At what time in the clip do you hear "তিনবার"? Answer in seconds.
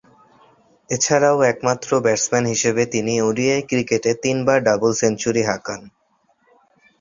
4.23-4.57